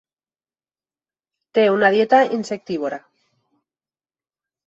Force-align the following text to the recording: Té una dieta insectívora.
Té 1.57 1.65
una 1.73 1.91
dieta 1.97 2.21
insectívora. 2.39 2.99